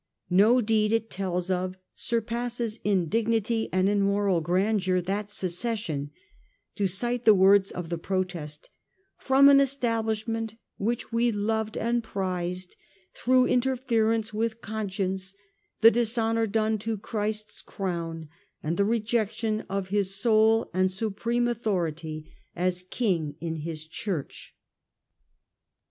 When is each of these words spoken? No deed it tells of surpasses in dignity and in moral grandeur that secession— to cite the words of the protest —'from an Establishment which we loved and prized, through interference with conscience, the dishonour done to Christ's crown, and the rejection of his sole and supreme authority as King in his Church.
No 0.31 0.61
deed 0.61 0.91
it 0.93 1.11
tells 1.11 1.51
of 1.51 1.77
surpasses 1.93 2.79
in 2.83 3.05
dignity 3.07 3.69
and 3.71 3.87
in 3.87 4.01
moral 4.01 4.41
grandeur 4.41 4.99
that 4.99 5.29
secession— 5.29 6.09
to 6.77 6.87
cite 6.87 7.23
the 7.23 7.35
words 7.35 7.69
of 7.69 7.89
the 7.89 7.99
protest 7.99 8.71
—'from 9.27 9.47
an 9.47 9.59
Establishment 9.59 10.55
which 10.79 11.11
we 11.13 11.31
loved 11.31 11.77
and 11.77 12.03
prized, 12.03 12.75
through 13.13 13.45
interference 13.45 14.33
with 14.33 14.59
conscience, 14.59 15.35
the 15.81 15.91
dishonour 15.91 16.47
done 16.47 16.79
to 16.79 16.97
Christ's 16.97 17.61
crown, 17.61 18.27
and 18.63 18.77
the 18.77 18.85
rejection 18.85 19.61
of 19.69 19.89
his 19.89 20.15
sole 20.15 20.71
and 20.73 20.89
supreme 20.91 21.47
authority 21.47 22.33
as 22.55 22.81
King 22.89 23.35
in 23.39 23.57
his 23.57 23.85
Church. 23.85 24.55